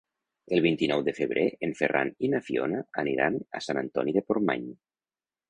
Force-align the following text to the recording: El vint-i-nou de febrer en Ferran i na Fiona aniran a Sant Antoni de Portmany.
El 0.55 0.61
vint-i-nou 0.65 1.03
de 1.09 1.13
febrer 1.17 1.43
en 1.67 1.73
Ferran 1.81 2.09
i 2.29 2.31
na 2.35 2.41
Fiona 2.47 2.81
aniran 3.05 3.39
a 3.61 3.63
Sant 3.67 3.83
Antoni 3.85 4.19
de 4.19 4.27
Portmany. 4.29 4.67